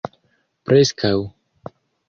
preskaŭ 0.65 1.13